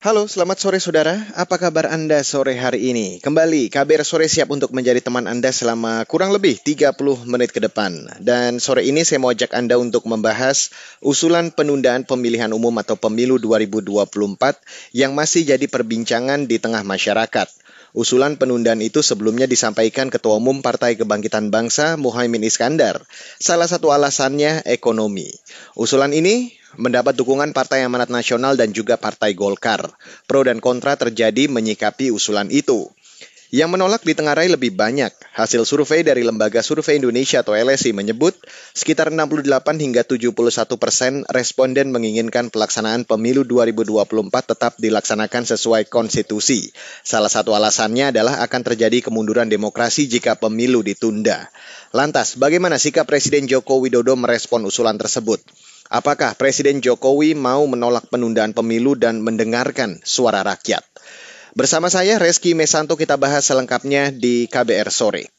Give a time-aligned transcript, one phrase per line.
[0.00, 1.12] Halo, selamat sore saudara.
[1.36, 3.20] Apa kabar Anda sore hari ini?
[3.20, 6.96] Kembali, KBR Sore siap untuk menjadi teman Anda selama kurang lebih 30
[7.28, 8.08] menit ke depan.
[8.16, 10.72] Dan sore ini saya mau ajak Anda untuk membahas
[11.04, 14.08] usulan penundaan pemilihan umum atau pemilu 2024
[14.96, 17.52] yang masih jadi perbincangan di tengah masyarakat.
[17.90, 23.02] Usulan penundaan itu sebelumnya disampaikan Ketua Umum Partai Kebangkitan Bangsa Muhaimin Iskandar.
[23.42, 25.26] Salah satu alasannya ekonomi.
[25.74, 29.90] Usulan ini mendapat dukungan Partai Amanat Nasional dan juga Partai Golkar.
[30.30, 32.86] Pro dan kontra terjadi menyikapi usulan itu.
[33.50, 35.10] Yang menolak ditengarai lebih banyak.
[35.34, 38.38] Hasil survei dari Lembaga Survei Indonesia atau LSI menyebut
[38.78, 39.50] sekitar 68
[39.82, 40.30] hingga 71
[40.78, 46.70] persen responden menginginkan pelaksanaan pemilu 2024 tetap dilaksanakan sesuai konstitusi.
[47.02, 51.50] Salah satu alasannya adalah akan terjadi kemunduran demokrasi jika pemilu ditunda.
[51.90, 55.42] Lantas, bagaimana sikap Presiden Joko Widodo merespon usulan tersebut?
[55.90, 60.86] Apakah Presiden Jokowi mau menolak penundaan pemilu dan mendengarkan suara rakyat?
[61.50, 65.34] Bersama saya Reski Mesanto kita bahas selengkapnya di KBR sore.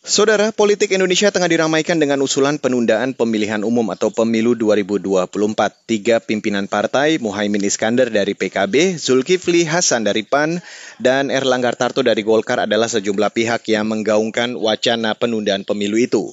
[0.00, 5.28] Saudara, politik Indonesia tengah diramaikan dengan usulan penundaan pemilihan umum atau pemilu 2024.
[5.84, 10.64] Tiga pimpinan partai, Muhaimin Iskandar dari PKB, Zulkifli Hasan dari PAN,
[10.96, 16.32] dan Erlangga Tarto dari Golkar adalah sejumlah pihak yang menggaungkan wacana penundaan pemilu itu.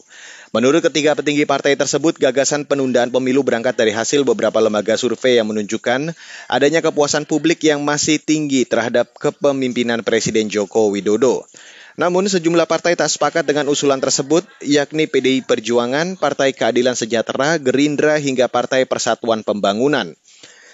[0.56, 5.52] Menurut ketiga petinggi partai tersebut, gagasan penundaan pemilu berangkat dari hasil beberapa lembaga survei yang
[5.52, 6.16] menunjukkan
[6.48, 11.44] adanya kepuasan publik yang masih tinggi terhadap kepemimpinan Presiden Joko Widodo.
[12.00, 18.16] Namun sejumlah partai tak sepakat dengan usulan tersebut, yakni PDI Perjuangan, Partai Keadilan Sejahtera, Gerindra,
[18.22, 20.14] hingga Partai Persatuan Pembangunan.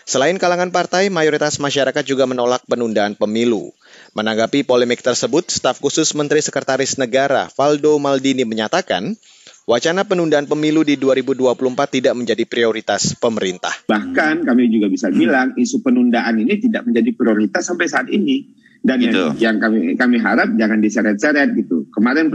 [0.03, 3.71] Selain kalangan partai, mayoritas masyarakat juga menolak penundaan pemilu.
[4.11, 9.15] Menanggapi polemik tersebut, staf khusus Menteri Sekretaris Negara Valdo Maldini menyatakan,
[9.63, 11.55] Wacana penundaan pemilu di 2024
[11.87, 13.71] tidak menjadi prioritas pemerintah.
[13.87, 18.59] Bahkan kami juga bisa bilang isu penundaan ini tidak menjadi prioritas sampai saat ini.
[18.83, 19.31] Dan gitu.
[19.39, 21.87] yang, yang kami kami harap jangan diseret-seret gitu.
[21.95, 22.27] Kemarin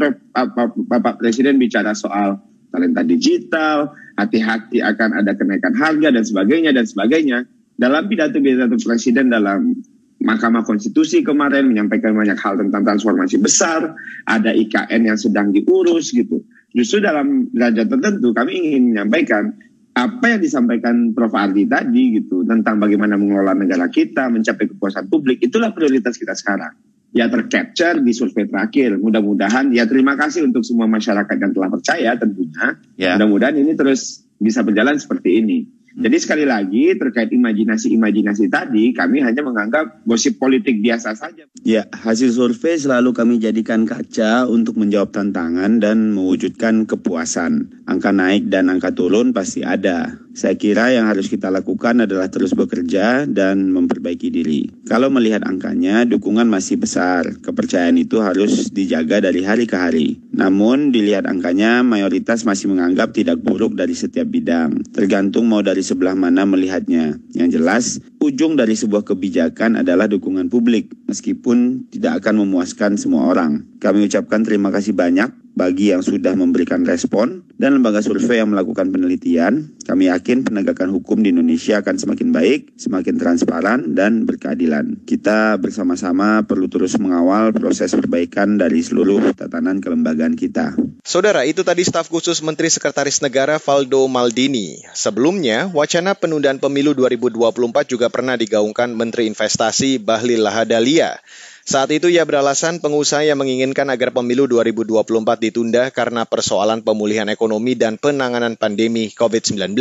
[0.89, 2.41] Bapak Presiden bicara soal
[2.73, 7.45] talenta digital, hati-hati akan ada kenaikan harga dan sebagainya dan sebagainya.
[7.77, 9.77] Dalam pidato-pidato Presiden dalam
[10.19, 13.93] Mahkamah Konstitusi kemarin menyampaikan banyak hal tentang transformasi besar,
[14.25, 16.43] ada IKN yang sedang diurus gitu.
[16.73, 19.57] Justru dalam derajat tertentu kami ingin menyampaikan
[19.99, 21.35] apa yang disampaikan Prof.
[21.35, 26.77] Ardi tadi gitu tentang bagaimana mengelola negara kita, mencapai kepuasan publik, itulah prioritas kita sekarang.
[27.11, 29.01] Ya tercapture di survei terakhir.
[29.01, 32.77] Mudah-mudahan ya terima kasih untuk semua masyarakat yang telah percaya tentunya.
[33.01, 33.17] Ya.
[33.17, 35.78] Mudah-mudahan ini terus bisa berjalan seperti ini.
[35.99, 41.43] Jadi sekali lagi terkait imajinasi-imajinasi tadi, kami hanya menganggap gosip politik biasa saja.
[41.67, 47.83] Ya, hasil survei selalu kami jadikan kaca untuk menjawab tantangan dan mewujudkan kepuasan.
[47.91, 50.15] Angka naik dan angka turun pasti ada.
[50.39, 54.71] Saya kira yang harus kita lakukan adalah terus bekerja dan memperbaiki diri.
[54.87, 57.27] Kalau melihat angkanya, dukungan masih besar.
[57.43, 60.23] Kepercayaan itu harus dijaga dari hari ke hari.
[60.31, 64.79] Namun, dilihat angkanya, mayoritas masih menganggap tidak buruk dari setiap bidang.
[64.95, 67.19] Tergantung mau dari sebelah mana melihatnya.
[67.35, 67.85] Yang jelas,
[68.23, 73.67] ujung dari sebuah kebijakan adalah dukungan publik, meskipun tidak akan memuaskan semua orang.
[73.83, 78.95] Kami ucapkan terima kasih banyak bagi yang sudah memberikan respon dan lembaga survei yang melakukan
[78.95, 79.75] penelitian.
[79.83, 85.03] Kami yakin penegakan hukum di Indonesia akan semakin baik, semakin transparan, dan berkeadilan.
[85.03, 90.79] Kita bersama-sama perlu terus mengawal proses perbaikan dari seluruh tatanan kelembagaan kita.
[91.03, 94.87] Saudara, itu tadi staf khusus Menteri Sekretaris Negara Valdo Maldini.
[94.95, 101.19] Sebelumnya, wacana penundaan pemilu 2024 juga pernah digaungkan Menteri Investasi Bahlil Lahadalia.
[101.69, 105.05] Saat itu ia beralasan pengusaha yang menginginkan agar pemilu 2024
[105.37, 109.77] ditunda karena persoalan pemulihan ekonomi dan penanganan pandemi COVID-19.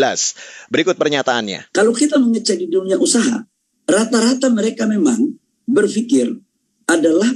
[0.67, 1.71] Berikut pernyataannya.
[1.71, 3.39] Kalau kita mengecek di dunia usaha,
[3.87, 5.31] rata-rata mereka memang
[5.63, 6.27] berpikir
[6.91, 7.31] adalah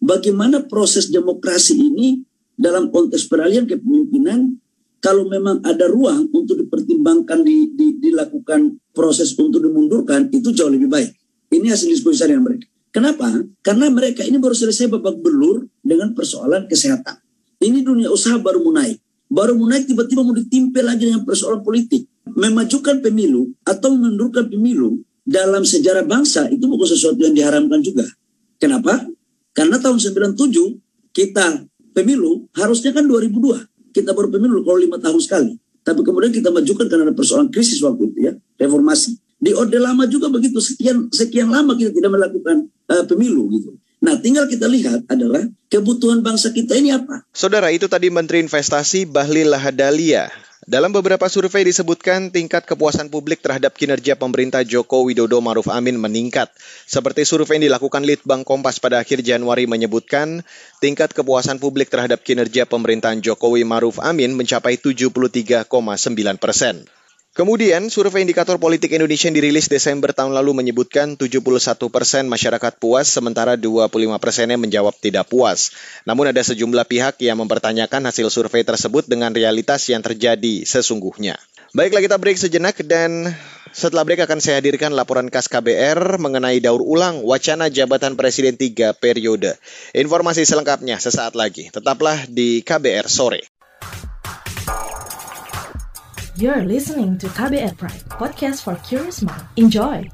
[0.00, 2.24] bagaimana proses demokrasi ini
[2.56, 4.56] dalam konteks peralihan kepemimpinan
[5.04, 10.88] kalau memang ada ruang untuk dipertimbangkan di, di, dilakukan proses untuk dimundurkan itu jauh lebih
[10.88, 11.12] baik.
[11.52, 12.71] Ini hasil diskusi dengan mereka.
[12.92, 13.32] Kenapa?
[13.64, 17.16] Karena mereka ini baru selesai babak belur dengan persoalan kesehatan.
[17.56, 18.92] Ini dunia usaha baru mulai.
[19.32, 22.04] Baru mulai tiba-tiba mau ditimpa lagi dengan persoalan politik.
[22.28, 28.04] Memajukan pemilu atau menundurkan pemilu dalam sejarah bangsa itu bukan sesuatu yang diharamkan juga.
[28.60, 29.08] Kenapa?
[29.56, 31.64] Karena tahun 97 kita
[31.96, 33.96] pemilu harusnya kan 2002.
[33.96, 35.56] Kita baru pemilu kalau lima tahun sekali.
[35.82, 39.18] Tapi kemudian kita majukan karena ada persoalan krisis waktu itu ya, reformasi.
[39.42, 43.72] Di Orde Lama juga begitu, sekian sekian lama kita tidak melakukan uh, pemilu gitu.
[44.02, 47.22] Nah, tinggal kita lihat adalah kebutuhan bangsa kita ini apa.
[47.30, 50.26] Saudara, itu tadi Menteri Investasi Bahlil Lahadalia.
[50.62, 56.54] Dalam beberapa survei disebutkan tingkat kepuasan publik terhadap kinerja pemerintah Joko Widodo Maruf Amin meningkat.
[56.86, 60.46] Seperti survei yang dilakukan Litbang Kompas pada akhir Januari menyebutkan,
[60.78, 65.66] tingkat kepuasan publik terhadap kinerja pemerintahan Jokowi Maruf Amin mencapai 73,9
[66.38, 66.86] persen.
[67.32, 71.40] Kemudian, survei indikator politik Indonesia yang dirilis Desember tahun lalu menyebutkan 71
[71.88, 73.88] persen masyarakat puas, sementara 25
[74.20, 75.72] persennya menjawab tidak puas.
[76.04, 81.40] Namun ada sejumlah pihak yang mempertanyakan hasil survei tersebut dengan realitas yang terjadi sesungguhnya.
[81.72, 83.32] Baiklah kita break sejenak dan
[83.72, 88.92] setelah break akan saya hadirkan laporan khas KBR mengenai daur ulang wacana jabatan Presiden 3
[89.00, 89.56] periode.
[89.96, 91.72] Informasi selengkapnya sesaat lagi.
[91.72, 93.51] Tetaplah di KBR sore.
[96.32, 99.44] You're listening to KBR Pride, podcast for curious mind.
[99.60, 100.08] Enjoy!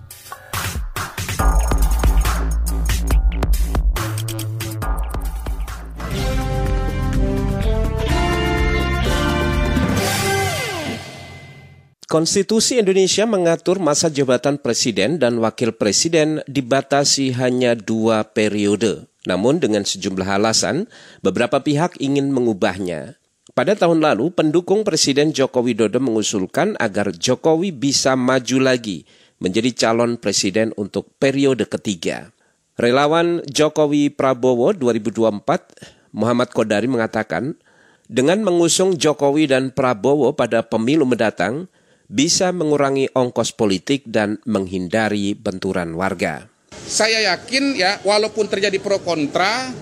[12.11, 19.07] Konstitusi Indonesia mengatur masa jabatan presiden dan wakil presiden dibatasi hanya dua periode.
[19.23, 20.91] Namun dengan sejumlah alasan,
[21.23, 23.18] beberapa pihak ingin mengubahnya.
[23.59, 29.03] Pada tahun lalu, pendukung Presiden Joko Widodo mengusulkan agar Jokowi bisa maju lagi
[29.43, 32.31] menjadi calon presiden untuk periode ketiga.
[32.79, 35.75] Relawan Jokowi Prabowo 2024,
[36.15, 37.59] Muhammad Kodari mengatakan,
[38.07, 41.67] dengan mengusung Jokowi dan Prabowo pada pemilu mendatang,
[42.07, 46.47] bisa mengurangi ongkos politik dan menghindari benturan warga.
[46.87, 49.75] Saya yakin ya, walaupun terjadi pro kontra,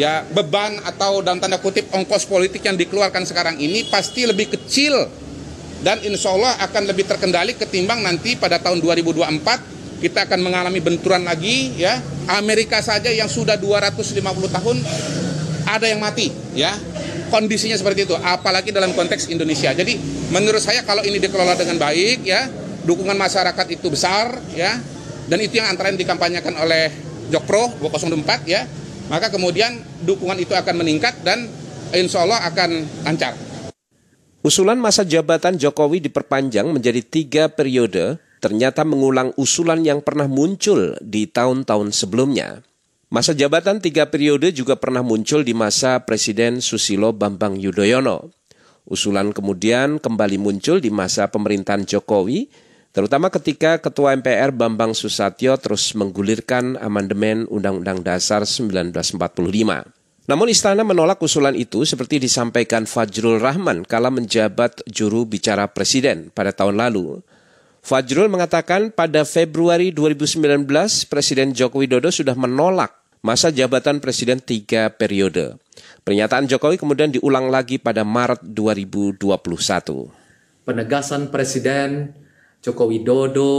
[0.00, 5.04] ya beban atau dalam tanda kutip ongkos politik yang dikeluarkan sekarang ini pasti lebih kecil.
[5.80, 11.24] Dan insya Allah akan lebih terkendali ketimbang nanti pada tahun 2024 kita akan mengalami benturan
[11.24, 12.00] lagi ya.
[12.32, 14.20] Amerika saja yang sudah 250
[14.56, 14.76] tahun
[15.68, 16.72] ada yang mati ya.
[17.28, 19.72] Kondisinya seperti itu apalagi dalam konteks Indonesia.
[19.72, 19.96] Jadi
[20.32, 22.48] menurut saya kalau ini dikelola dengan baik ya
[22.84, 24.80] dukungan masyarakat itu besar ya.
[25.28, 26.90] Dan itu yang antara yang dikampanyekan oleh
[27.30, 28.66] Jokpro 204 ya
[29.10, 31.50] maka kemudian dukungan itu akan meningkat dan
[31.90, 33.34] insya Allah akan lancar.
[34.40, 41.28] Usulan masa jabatan Jokowi diperpanjang menjadi tiga periode ternyata mengulang usulan yang pernah muncul di
[41.28, 42.64] tahun-tahun sebelumnya.
[43.12, 48.32] Masa jabatan tiga periode juga pernah muncul di masa Presiden Susilo Bambang Yudhoyono.
[48.88, 52.48] Usulan kemudian kembali muncul di masa pemerintahan Jokowi
[52.90, 59.90] terutama ketika Ketua MPR Bambang Susatyo terus menggulirkan amandemen Undang-Undang Dasar 1945.
[60.30, 66.54] Namun istana menolak usulan itu seperti disampaikan Fajrul Rahman kala menjabat juru bicara presiden pada
[66.54, 67.18] tahun lalu.
[67.80, 70.68] Fajrul mengatakan pada Februari 2019
[71.08, 72.94] Presiden Joko Widodo sudah menolak
[73.24, 75.56] masa jabatan presiden tiga periode.
[76.04, 79.18] Pernyataan Jokowi kemudian diulang lagi pada Maret 2021.
[80.68, 82.12] Penegasan Presiden
[82.60, 83.52] Joko Widodo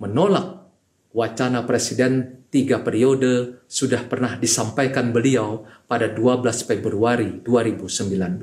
[0.00, 0.64] menolak
[1.12, 8.40] wacana presiden tiga periode sudah pernah disampaikan beliau pada 12 Februari 2019.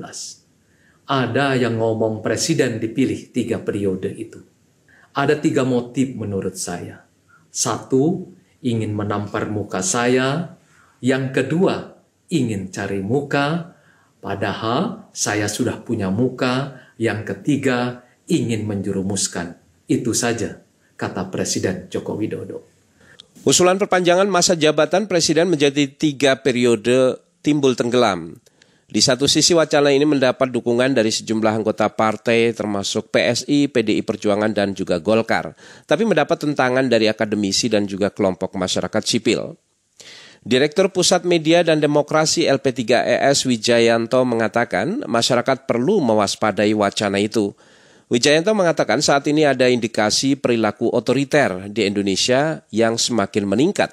[1.10, 4.38] Ada yang ngomong presiden dipilih tiga periode itu.
[5.18, 7.02] Ada tiga motif menurut saya.
[7.50, 8.30] Satu,
[8.62, 10.54] ingin menampar muka saya.
[11.02, 11.98] Yang kedua,
[12.30, 13.74] ingin cari muka.
[14.22, 16.78] Padahal saya sudah punya muka.
[17.02, 19.61] Yang ketiga, ingin menjerumuskan
[19.92, 20.64] itu saja,
[20.96, 22.64] kata Presiden Joko Widodo.
[23.42, 28.38] Usulan perpanjangan masa jabatan presiden menjadi tiga periode timbul tenggelam.
[28.92, 34.52] Di satu sisi wacana ini mendapat dukungan dari sejumlah anggota partai termasuk PSI, PDI Perjuangan
[34.52, 35.56] dan juga Golkar.
[35.88, 39.56] Tapi mendapat tentangan dari akademisi dan juga kelompok masyarakat sipil.
[40.44, 47.56] Direktur Pusat Media dan Demokrasi LP3ES Wijayanto mengatakan masyarakat perlu mewaspadai wacana itu.
[48.12, 53.88] Wijayanto mengatakan saat ini ada indikasi perilaku otoriter di Indonesia yang semakin meningkat.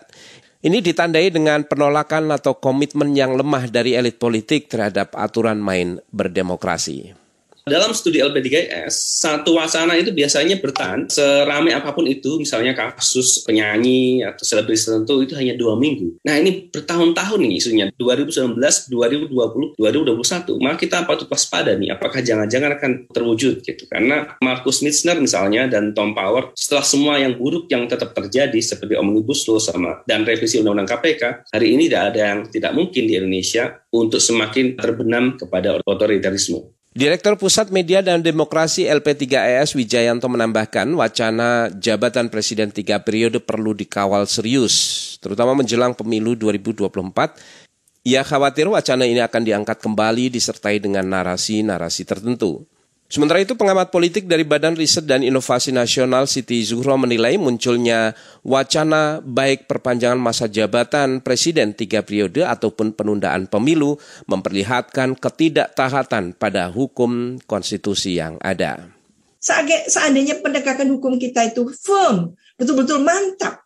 [0.59, 7.18] Ini ditandai dengan penolakan atau komitmen yang lemah dari elit politik terhadap aturan main berdemokrasi.
[7.65, 14.23] Dalam studi LP3S, satu wacana itu biasanya bertahan seramai apa pun itu, misalnya kasus penyanyi
[14.23, 16.21] atau selebritis tertentu itu hanya dua minggu.
[16.23, 18.55] Nah ini bertahun-tahun nih isunya, 2019,
[18.89, 20.63] 2020, 2021.
[20.63, 23.83] Maka kita patut waspada nih, apakah jangan-jangan akan terwujud gitu.
[23.89, 28.95] Karena Markus Mitzner misalnya dan Tom Power, setelah semua yang buruk yang tetap terjadi seperti
[28.95, 31.23] Omnibus Law sama dan revisi Undang-Undang KPK,
[31.53, 36.78] hari ini tidak ada yang tidak mungkin di Indonesia untuk semakin terbenam kepada otoritarisme.
[36.99, 44.27] Direktur Pusat Media dan Demokrasi LP3ES Wijayanto menambahkan wacana jabatan Presiden tiga periode perlu dikawal
[44.27, 47.39] serius, terutama menjelang pemilu 2024.
[48.03, 52.67] Ia khawatir wacana ini akan diangkat kembali disertai dengan narasi-narasi tertentu.
[53.09, 58.13] Sementara itu pengamat politik dari Badan Riset dan Inovasi Nasional Siti Zuhro menilai munculnya
[58.45, 63.97] wacana baik perpanjangan masa jabatan presiden tiga periode ataupun penundaan pemilu
[64.29, 68.93] memperlihatkan ketidaktahatan pada hukum konstitusi yang ada.
[69.89, 73.65] Seandainya penegakan hukum kita itu firm, betul-betul mantap,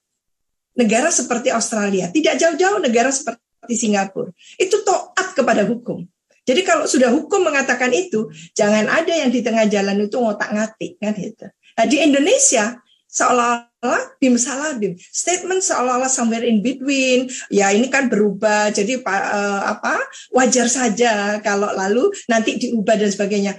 [0.72, 6.08] negara seperti Australia, tidak jauh-jauh negara seperti Singapura, itu toat kepada hukum
[6.44, 11.16] jadi kalau sudah hukum mengatakan itu, jangan ada yang di tengah jalan itu ngotak-ngatik kan
[11.16, 11.48] gitu.
[11.80, 17.32] Nah di Indonesia seolah-olah bim salah bim, statement seolah-olah somewhere in between.
[17.48, 19.96] Ya ini kan berubah, jadi uh, apa
[20.36, 23.54] wajar saja kalau lalu nanti diubah dan sebagainya.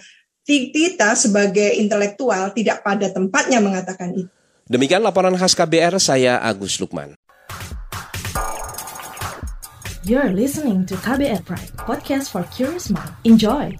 [0.44, 4.28] Kita sebagai intelektual tidak pada tempatnya mengatakan itu.
[4.68, 7.16] Demikian laporan khas KBR saya Agus Lukman.
[10.04, 13.08] You're listening to KBR Pride, podcast for curious mind.
[13.24, 13.72] Enjoy!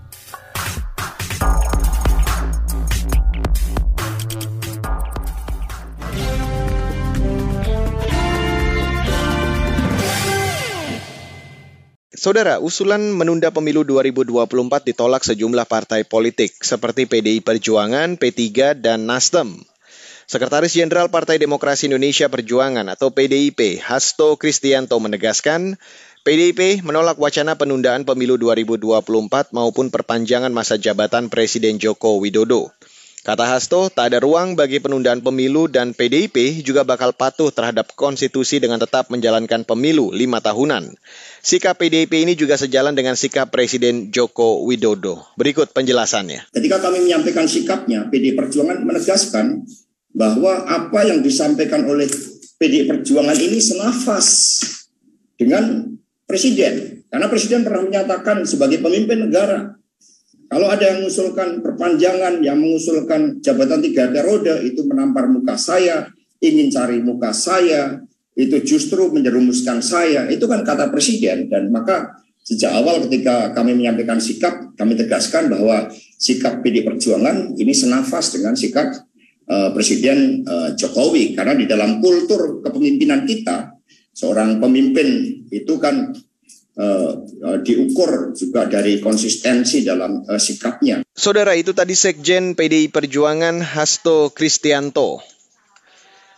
[12.16, 14.48] Saudara, usulan menunda pemilu 2024
[14.80, 19.60] ditolak sejumlah partai politik seperti PDI Perjuangan, P3, dan Nasdem.
[20.24, 25.76] Sekretaris Jenderal Partai Demokrasi Indonesia Perjuangan atau PDIP, Hasto Kristianto menegaskan,
[26.24, 32.72] PDIP menolak wacana penundaan pemilu 2024 maupun perpanjangan masa jabatan Presiden Joko Widodo.
[33.20, 38.56] Kata Hasto, tak ada ruang bagi penundaan pemilu dan PDIP juga bakal patuh terhadap konstitusi
[38.56, 40.96] dengan tetap menjalankan pemilu lima tahunan.
[41.44, 45.28] Sikap PDIP ini juga sejalan dengan sikap Presiden Joko Widodo.
[45.36, 46.56] Berikut penjelasannya.
[46.56, 49.60] Ketika kami menyampaikan sikapnya, PD Perjuangan menegaskan
[50.16, 52.08] bahwa apa yang disampaikan oleh
[52.56, 54.56] PD Perjuangan ini senafas
[55.36, 55.93] dengan
[56.34, 57.06] presiden.
[57.06, 59.78] Karena presiden pernah menyatakan sebagai pemimpin negara,
[60.50, 66.10] kalau ada yang mengusulkan perpanjangan, yang mengusulkan jabatan tiga periode, itu menampar muka saya,
[66.42, 68.02] ingin cari muka saya,
[68.34, 70.26] itu justru menjerumuskan saya.
[70.26, 71.46] Itu kan kata presiden.
[71.46, 77.74] Dan maka sejak awal ketika kami menyampaikan sikap, kami tegaskan bahwa sikap PD Perjuangan ini
[77.74, 78.90] senafas dengan sikap
[79.50, 81.34] uh, Presiden uh, Jokowi.
[81.34, 83.73] Karena di dalam kultur kepemimpinan kita,
[84.14, 86.14] seorang pemimpin itu kan
[86.78, 91.02] uh, uh, diukur juga dari konsistensi dalam uh, sikapnya.
[91.14, 95.33] Saudara itu tadi Sekjen PDI Perjuangan Hasto Kristianto.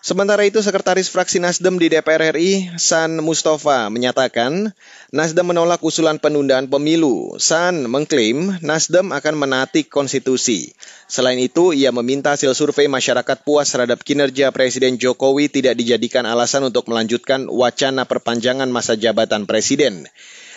[0.07, 4.71] Sementara itu, Sekretaris Fraksi Nasdem di DPR RI, San Mustafa, menyatakan
[5.11, 7.35] Nasdem menolak usulan penundaan pemilu.
[7.43, 10.71] San mengklaim Nasdem akan menaati konstitusi.
[11.11, 16.63] Selain itu, ia meminta hasil survei masyarakat puas terhadap kinerja Presiden Jokowi tidak dijadikan alasan
[16.71, 20.07] untuk melanjutkan wacana perpanjangan masa jabatan presiden.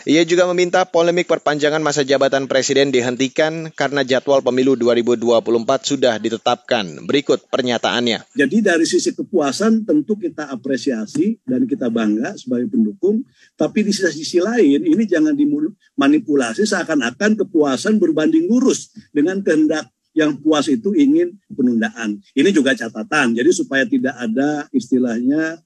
[0.08, 5.44] Ia juga meminta polemik perpanjangan masa jabatan presiden dihentikan karena jadwal pemilu 2024
[5.84, 7.03] sudah ditetapkan.
[7.03, 8.32] Berikut pernyataannya.
[8.32, 13.27] Jadi dari sisi kepuasan tentu kita apresiasi dan kita bangga sebagai pendukung.
[13.60, 20.72] Tapi di sisi lain ini jangan dimanipulasi seakan-akan kepuasan berbanding lurus dengan kehendak yang puas
[20.72, 22.24] itu ingin penundaan.
[22.34, 23.36] Ini juga catatan.
[23.36, 25.60] Jadi supaya tidak ada istilahnya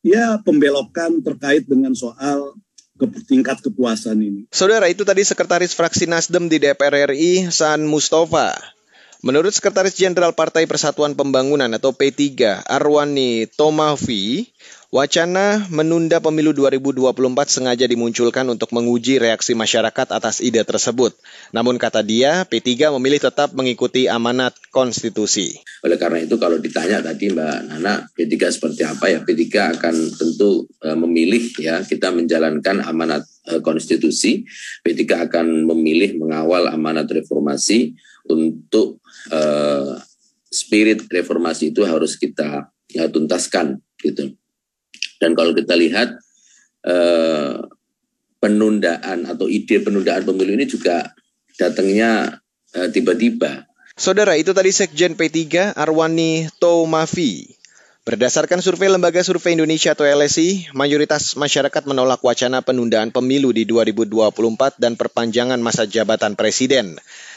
[0.00, 2.56] ya pembelokan terkait dengan soal
[2.98, 4.40] ke tingkat kepuasan ini.
[4.50, 8.58] Saudara, itu tadi Sekretaris Fraksi Nasdem di DPR RI, San Mustafa.
[9.18, 14.46] Menurut Sekretaris Jenderal Partai Persatuan Pembangunan atau P3, Arwani Tomavi,
[14.88, 17.12] Wacana menunda pemilu 2024
[17.44, 21.12] sengaja dimunculkan untuk menguji reaksi masyarakat atas ide tersebut.
[21.52, 25.60] Namun kata dia, P3 memilih tetap mengikuti amanat konstitusi.
[25.84, 29.20] Oleh karena itu kalau ditanya tadi Mbak Nana, P3 seperti apa ya?
[29.20, 34.48] P3 akan tentu uh, memilih ya kita menjalankan amanat uh, konstitusi.
[34.80, 37.92] P3 akan memilih mengawal amanat reformasi
[38.24, 39.04] untuk
[39.36, 40.00] uh,
[40.48, 44.32] spirit reformasi itu harus kita ya, tuntaskan gitu.
[45.18, 46.18] Dan kalau kita lihat
[46.86, 47.54] eh,
[48.38, 51.10] penundaan atau ide penundaan pemilu ini juga
[51.58, 52.38] datangnya
[52.74, 53.66] eh, tiba-tiba.
[53.98, 57.58] Saudara, itu tadi Sekjen P3 Arwani Tomafi.
[58.08, 64.80] Berdasarkan survei Lembaga Survei Indonesia atau LSI, mayoritas masyarakat menolak wacana penundaan pemilu di 2024
[64.80, 66.96] dan perpanjangan masa jabatan presiden.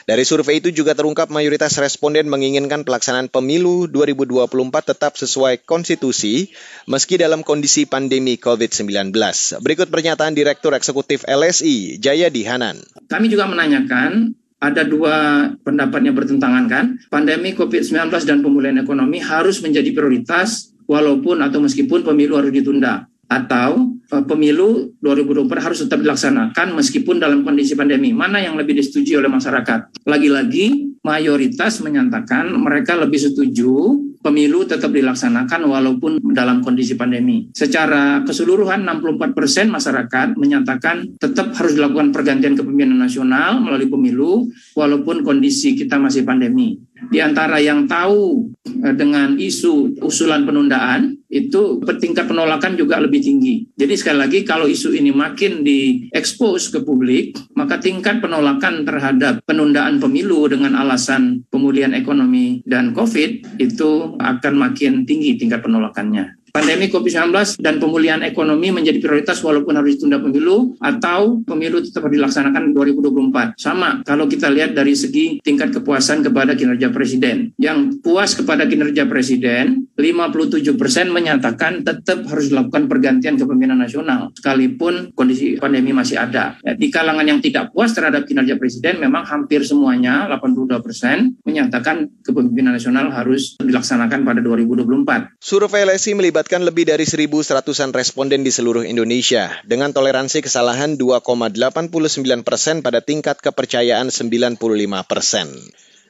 [0.10, 4.50] Dari survei itu juga terungkap mayoritas responden menginginkan pelaksanaan pemilu 2024
[4.94, 6.50] tetap sesuai konstitusi
[6.90, 9.14] meski dalam kondisi pandemi COVID-19.
[9.62, 12.82] Berikut pernyataan Direktur Eksekutif LSI, Jaya Dihanan.
[13.06, 16.86] Kami juga menanyakan ada dua pendapat yang bertentangan kan.
[17.10, 23.96] Pandemi COVID-19 dan pemulihan ekonomi harus menjadi prioritas walaupun atau meskipun pemilu harus ditunda atau
[24.28, 28.12] pemilu 2024 harus tetap dilaksanakan meskipun dalam kondisi pandemi.
[28.12, 30.04] Mana yang lebih disetujui oleh masyarakat?
[30.04, 37.50] Lagi-lagi mayoritas menyatakan mereka lebih setuju pemilu tetap dilaksanakan walaupun dalam kondisi pandemi.
[37.52, 44.48] Secara keseluruhan 64 persen masyarakat menyatakan tetap harus dilakukan pergantian kepemimpinan nasional melalui pemilu
[44.78, 46.78] walaupun kondisi kita masih pandemi
[47.10, 48.52] di antara yang tahu
[48.86, 53.64] eh, dengan isu usulan penundaan itu tingkat penolakan juga lebih tinggi.
[53.74, 60.02] Jadi sekali lagi kalau isu ini makin diekspos ke publik, maka tingkat penolakan terhadap penundaan
[60.02, 67.64] pemilu dengan alasan pemulihan ekonomi dan COVID itu akan makin tinggi tingkat penolakannya pandemi COVID-19
[67.64, 73.56] dan pemulihan ekonomi menjadi prioritas walaupun harus ditunda pemilu atau pemilu tetap dilaksanakan 2024.
[73.58, 77.56] Sama kalau kita lihat dari segi tingkat kepuasan kepada kinerja presiden.
[77.56, 85.16] Yang puas kepada kinerja presiden, 57 persen menyatakan tetap harus dilakukan pergantian kepemimpinan nasional sekalipun
[85.16, 86.60] kondisi pandemi masih ada.
[86.62, 92.12] Ya, di kalangan yang tidak puas terhadap kinerja presiden memang hampir semuanya 82 persen menyatakan
[92.22, 95.40] kepemimpinan nasional harus dilaksanakan pada 2024.
[95.40, 101.94] Survei LSI melibatkan melibatkan lebih dari 1.100-an responden di seluruh Indonesia dengan toleransi kesalahan 2,89
[102.42, 104.58] persen pada tingkat kepercayaan 95
[105.06, 105.54] persen.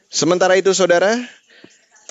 [0.07, 1.19] Sementara itu, saudara,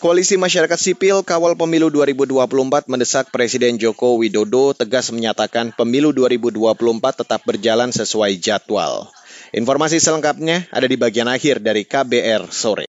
[0.04, 7.40] Koalisi Masyarakat Sipil Kawal Pemilu 2024 mendesak Presiden Joko Widodo tegas menyatakan pemilu 2024 tetap
[7.48, 9.08] berjalan sesuai jadwal.
[9.56, 12.89] Informasi selengkapnya ada di bagian akhir dari KBR sore.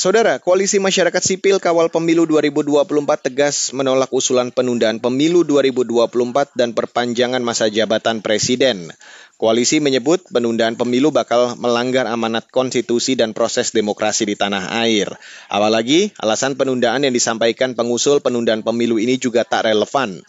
[0.00, 7.44] Saudara, Koalisi Masyarakat Sipil Kawal Pemilu 2024 tegas menolak usulan penundaan pemilu 2024 dan perpanjangan
[7.44, 8.96] masa jabatan presiden.
[9.36, 15.12] Koalisi menyebut penundaan pemilu bakal melanggar amanat konstitusi dan proses demokrasi di tanah air.
[15.52, 20.24] Apalagi alasan penundaan yang disampaikan pengusul penundaan pemilu ini juga tak relevan.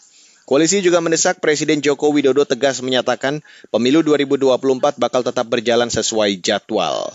[0.52, 3.40] Koalisi juga mendesak Presiden Joko Widodo tegas menyatakan
[3.72, 7.08] pemilu 2024 bakal tetap berjalan sesuai jadwal.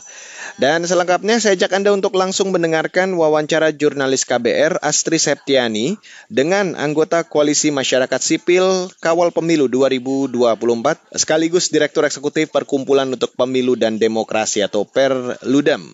[0.57, 6.01] Dan selengkapnya saya ajak Anda untuk langsung mendengarkan wawancara jurnalis KBR Astri Septiani
[6.33, 10.33] dengan anggota Koalisi Masyarakat Sipil Kawal Pemilu 2024
[11.13, 15.93] sekaligus Direktur Eksekutif Perkumpulan untuk Pemilu dan Demokrasi atau Perludem.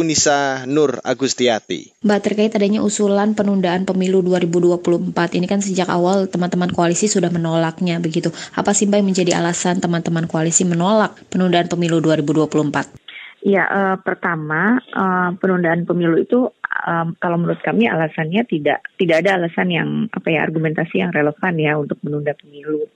[0.00, 2.00] Nisa Nur Agustiati.
[2.00, 8.00] Mbak terkait adanya usulan penundaan pemilu 2024 ini kan sejak awal teman-teman koalisi sudah menolaknya
[8.00, 8.32] begitu.
[8.56, 13.44] Apa sih Mbak yang menjadi alasan teman-teman koalisi menolak penundaan pemilu 2024?
[13.44, 16.48] Ya, uh, pertama uh, penundaan pemilu itu
[16.88, 21.54] um, kalau menurut kami alasannya tidak tidak ada alasan yang apa ya argumentasi yang relevan
[21.60, 22.88] ya untuk menunda pemilu.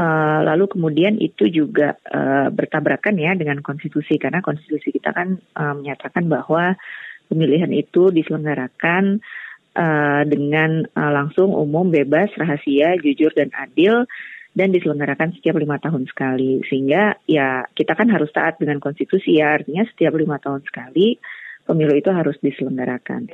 [0.00, 5.76] Uh, lalu kemudian itu juga uh, bertabrakan ya dengan konstitusi karena konstitusi kita kan uh,
[5.76, 6.72] menyatakan bahwa
[7.28, 9.20] pemilihan itu diselenggarakan
[9.76, 14.08] uh, dengan uh, langsung umum bebas rahasia jujur dan adil
[14.56, 16.64] dan diselenggarakan setiap lima tahun sekali.
[16.64, 21.20] Sehingga ya kita kan harus taat dengan konstitusi ya, artinya setiap lima tahun sekali
[21.68, 23.28] pemilu itu harus diselenggarakan.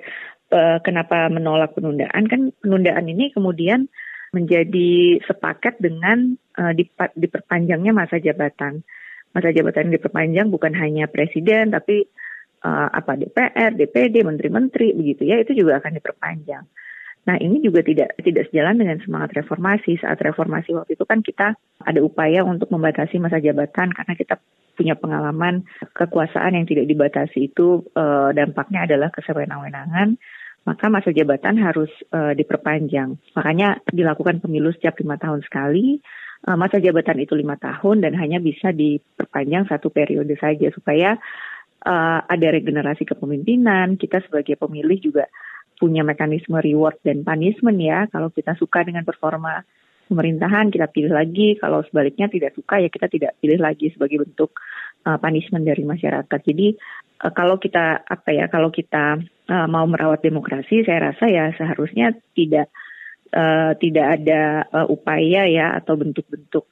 [0.83, 2.26] kenapa menolak penundaan?
[2.31, 3.90] Kan penundaan ini kemudian
[4.37, 6.77] menjadi sepaket dengan uh,
[7.16, 8.85] diperpanjangnya masa jabatan.
[9.33, 12.05] Masa jabatan diperpanjang bukan hanya presiden tapi
[12.61, 16.64] uh, apa DPR, DPD, menteri-menteri begitu ya itu juga akan diperpanjang.
[17.27, 19.99] Nah ini juga tidak tidak sejalan dengan semangat reformasi.
[19.99, 24.38] Saat reformasi waktu itu kan kita ada upaya untuk membatasi masa jabatan karena kita
[24.77, 25.64] punya pengalaman
[25.96, 30.20] kekuasaan yang tidak dibatasi itu uh, dampaknya adalah kesewenang-wenangan
[30.66, 33.14] maka masa jabatan harus uh, diperpanjang.
[33.38, 36.02] Makanya dilakukan pemilu setiap lima tahun sekali.
[36.42, 41.14] Uh, masa jabatan itu lima tahun dan hanya bisa diperpanjang satu periode saja supaya
[41.87, 43.94] uh, ada regenerasi kepemimpinan.
[43.94, 45.31] Kita sebagai pemilih juga
[45.79, 48.11] punya mekanisme reward dan punishment ya.
[48.11, 49.62] Kalau kita suka dengan performa
[50.11, 51.55] pemerintahan, kita pilih lagi.
[51.62, 54.59] Kalau sebaliknya tidak suka, ya kita tidak pilih lagi sebagai bentuk
[55.07, 56.40] uh, punishment dari masyarakat.
[56.42, 56.75] Jadi
[57.23, 62.12] uh, kalau kita apa ya, kalau kita uh, mau merawat demokrasi, saya rasa ya seharusnya
[62.35, 62.69] tidak
[63.31, 66.66] uh, tidak ada uh, upaya ya atau bentuk-bentuk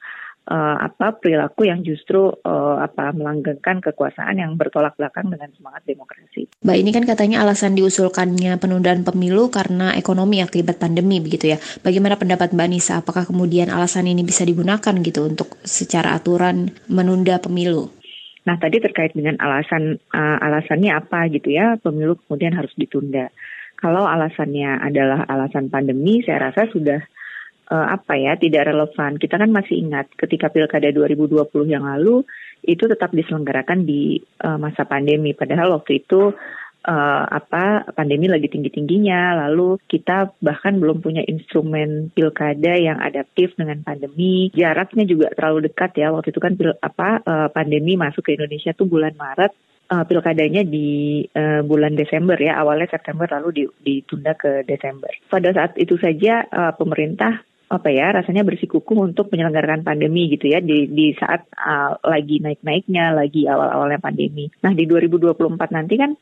[0.48, 6.48] uh, apa perilaku yang justru uh, apa melanggengkan kekuasaan yang bertolak belakang dengan semangat demokrasi.
[6.64, 11.58] Mbak ini kan katanya alasan diusulkannya penundaan pemilu karena ekonomi akibat pandemi begitu ya.
[11.80, 13.00] Bagaimana pendapat Mbak Nisa?
[13.00, 18.03] Apakah kemudian alasan ini bisa digunakan gitu untuk secara aturan menunda pemilu?
[18.44, 23.32] Nah tadi terkait dengan alasan uh, alasannya apa gitu ya pemilu kemudian harus ditunda.
[23.74, 27.00] Kalau alasannya adalah alasan pandemi, saya rasa sudah
[27.72, 29.16] uh, apa ya tidak relevan.
[29.16, 32.24] Kita kan masih ingat ketika pilkada 2020 yang lalu
[32.64, 35.36] itu tetap diselenggarakan di uh, masa pandemi.
[35.36, 36.32] Padahal waktu itu
[36.84, 43.56] uh, apa pandemi lagi tinggi tingginya, lalu kita bahkan belum punya instrumen pilkada yang adaptif
[43.56, 44.52] dengan pandemi.
[44.52, 46.12] Jaraknya juga terlalu dekat ya.
[46.12, 49.52] Waktu itu kan pil, apa uh, pandemi masuk ke Indonesia tuh bulan Maret
[49.90, 55.10] uh, pilkadanya di uh, bulan Desember ya, awalnya September lalu ditunda ke Desember.
[55.28, 60.60] Pada saat itu saja uh, pemerintah apa ya rasanya bersikukuh untuk menyelenggarakan pandemi gitu ya
[60.60, 64.52] di di saat uh, lagi naik-naiknya lagi awal-awalnya pandemi.
[64.62, 66.12] Nah di 2024 nanti kan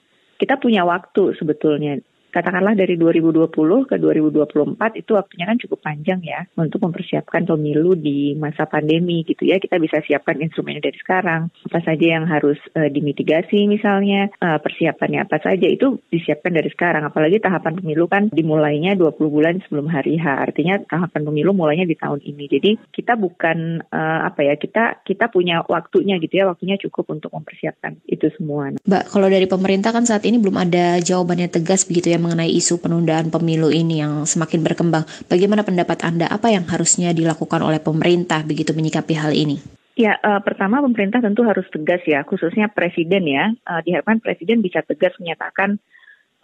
[0.43, 2.03] kita punya waktu sebetulnya
[2.33, 3.53] katakanlah dari 2020
[3.85, 9.45] ke 2024 itu waktunya kan cukup panjang ya untuk mempersiapkan pemilu di masa pandemi gitu
[9.45, 9.61] ya.
[9.61, 11.53] Kita bisa siapkan instrumennya dari sekarang.
[11.69, 17.05] Apa saja yang harus uh, dimitigasi misalnya, uh, persiapannya apa saja itu disiapkan dari sekarang.
[17.05, 20.25] Apalagi tahapan pemilu kan dimulainya 20 bulan sebelum hari H.
[20.25, 22.45] Artinya tahapan pemilu mulainya di tahun ini.
[22.49, 27.37] Jadi kita bukan uh, apa ya, kita kita punya waktunya gitu ya, waktunya cukup untuk
[27.37, 28.73] mempersiapkan itu semua.
[28.73, 32.79] Mbak, kalau dari pemerintah kan saat ini belum ada jawabannya tegas begitu ya mengenai isu
[32.79, 35.03] penundaan pemilu ini yang semakin berkembang.
[35.27, 36.31] Bagaimana pendapat Anda?
[36.31, 39.59] Apa yang harusnya dilakukan oleh pemerintah begitu menyikapi hal ini?
[39.93, 43.53] Ya, uh, pertama pemerintah tentu harus tegas ya, khususnya presiden ya.
[43.69, 45.77] Uh, diharapkan presiden bisa tegas menyatakan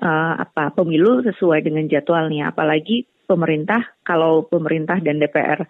[0.05, 2.53] uh, apa pemilu sesuai dengan jadwalnya.
[2.53, 5.65] Apalagi pemerintah, kalau pemerintah dan DPR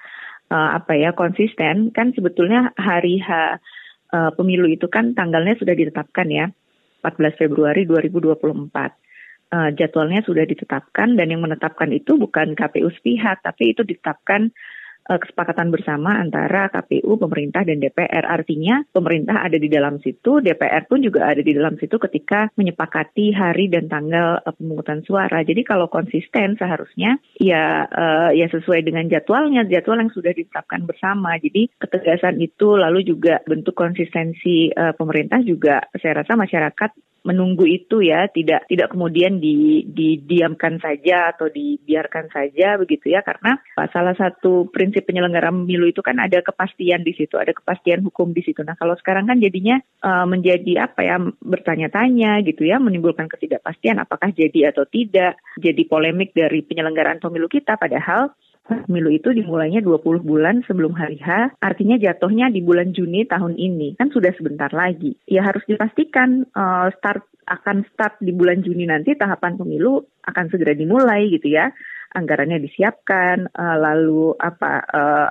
[0.51, 3.31] uh, apa ya konsisten, kan sebetulnya hari H
[4.11, 6.51] uh, pemilu itu kan tanggalnya sudah ditetapkan ya,
[7.07, 9.08] 14 Februari 2024
[9.53, 14.53] uh, jadwalnya sudah ditetapkan dan yang menetapkan itu bukan KPU sepihak tapi itu ditetapkan
[15.09, 18.29] uh, kesepakatan bersama antara KPU, pemerintah dan DPR.
[18.29, 23.33] Artinya pemerintah ada di dalam situ, DPR pun juga ada di dalam situ ketika menyepakati
[23.33, 25.43] hari dan tanggal uh, pemungutan suara.
[25.43, 31.41] Jadi kalau konsisten seharusnya ya uh, ya sesuai dengan jadwalnya, jadwal yang sudah ditetapkan bersama.
[31.41, 38.01] Jadi ketegasan itu lalu juga bentuk konsistensi uh, pemerintah juga saya rasa masyarakat menunggu itu
[38.01, 43.61] ya tidak tidak kemudian di, didiamkan saja atau dibiarkan saja begitu ya karena
[43.93, 48.41] salah satu prinsip penyelenggara pemilu itu kan ada kepastian di situ ada kepastian hukum di
[48.41, 48.65] situ.
[48.65, 54.33] Nah kalau sekarang kan jadinya uh, menjadi apa ya bertanya-tanya gitu ya menimbulkan ketidakpastian apakah
[54.33, 57.77] jadi atau tidak jadi polemik dari penyelenggaraan pemilu kita.
[57.77, 58.33] Padahal
[58.69, 63.97] pemilu itu dimulainya 20 bulan sebelum hari H, artinya jatuhnya di bulan Juni tahun ini.
[63.97, 65.17] Kan sudah sebentar lagi.
[65.25, 70.77] Ya harus dipastikan uh, start akan start di bulan Juni nanti tahapan pemilu akan segera
[70.77, 71.73] dimulai gitu ya
[72.13, 74.85] anggarannya disiapkan, uh, lalu apa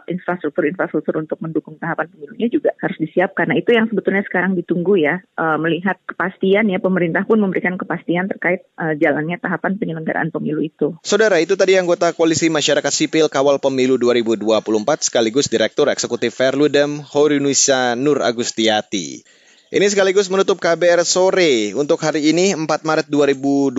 [0.06, 3.50] infrastruktur-infrastruktur uh, untuk mendukung tahapan pemilunya juga harus disiapkan.
[3.50, 8.30] Nah itu yang sebetulnya sekarang ditunggu ya, uh, melihat kepastian ya pemerintah pun memberikan kepastian
[8.30, 10.98] terkait uh, jalannya tahapan penyelenggaraan pemilu itu.
[11.02, 14.64] Saudara itu tadi anggota Koalisi Masyarakat Sipil Kawal Pemilu 2024
[15.08, 19.37] sekaligus Direktur Eksekutif Verludem Horunusa Nur Agustiati.
[19.68, 23.76] Ini sekaligus menutup KBR sore untuk hari ini 4 Maret 2022.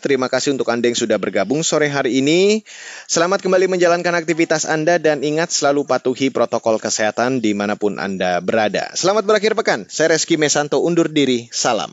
[0.00, 2.64] Terima kasih untuk Anda yang sudah bergabung sore hari ini.
[3.04, 8.40] Selamat kembali menjalankan aktivitas Anda dan ingat selalu patuhi protokol kesehatan di mana pun Anda
[8.40, 8.88] berada.
[8.96, 9.84] Selamat berakhir pekan.
[9.92, 11.52] Saya Reski Mesanto undur diri.
[11.52, 11.92] Salam.